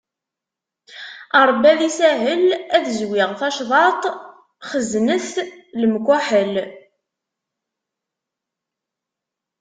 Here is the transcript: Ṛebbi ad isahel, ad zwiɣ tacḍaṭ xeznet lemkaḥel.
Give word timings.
Ṛebbi 1.47 1.65
ad 1.71 1.81
isahel, 1.89 2.47
ad 2.75 2.85
zwiɣ 2.99 3.29
tacḍaṭ 3.39 4.01
xeznet 4.69 5.27
lemkaḥel. 5.79 6.53